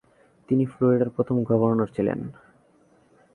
[0.49, 2.19] তিনি ফ্লোরিডার প্রথম গভর্নর ছিলেন।